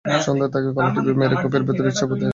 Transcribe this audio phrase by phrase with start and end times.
[0.25, 2.29] সন্ধ্যায় তাকে গলা টিপে মেরে কূপের ভেতর ইটচাপা দিয়ে চলে আসেন।